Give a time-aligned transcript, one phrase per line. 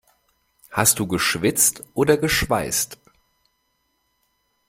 [0.71, 2.97] Hast du geschwitzt oder geschweißt?